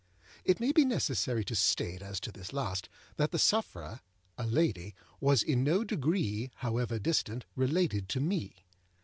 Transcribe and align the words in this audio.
It 0.43 0.59
may 0.59 0.71
be 0.71 0.83
necessary 0.83 1.45
to 1.45 1.53
state 1.55 2.01
as 2.01 2.19
to 2.21 2.31
this 2.31 2.51
last, 2.53 2.89
that 3.17 3.29
the 3.29 3.37
sufferer 3.37 4.01
(a 4.35 4.47
lady) 4.47 4.95
was 5.19 5.43
in 5.43 5.63
no 5.63 5.83
degree, 5.83 6.49
however 6.55 6.97
distant, 6.97 7.45
related 7.55 8.09
to 8.09 8.19
me. 8.19 8.65